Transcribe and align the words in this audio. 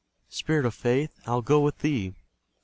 Spirit 0.29 0.65
of 0.65 0.73
Faith, 0.73 1.19
I'll 1.27 1.43
go 1.43 1.59
with 1.59 1.77
thee! 1.77 2.15